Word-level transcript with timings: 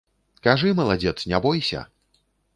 Кажы, 0.47 0.71
маладзец, 0.79 1.15
не 1.33 1.41
бойся! 1.45 1.87